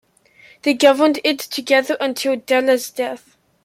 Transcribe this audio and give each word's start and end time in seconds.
They 0.63 0.73
governed 0.73 1.19
it 1.23 1.37
together 1.37 1.95
until 2.01 2.35
Dela's 2.35 2.89
death. 2.89 3.37